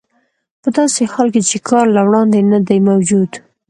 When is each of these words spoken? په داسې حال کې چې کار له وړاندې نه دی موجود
په 0.61 0.69
داسې 0.77 1.01
حال 1.11 1.27
کې 1.33 1.41
چې 1.49 1.57
کار 1.69 1.85
له 1.95 2.01
وړاندې 2.07 2.39
نه 2.51 2.59
دی 2.67 2.79
موجود 2.89 3.31